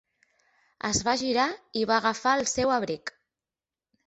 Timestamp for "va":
1.07-1.13, 1.93-1.99